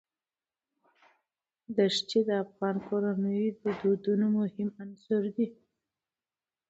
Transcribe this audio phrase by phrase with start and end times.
[1.95, 5.47] ښتې د افغان کورنیو د دودونو مهم عنصر دی.